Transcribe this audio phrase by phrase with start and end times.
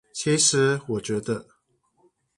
[0.13, 1.45] 其實我覺得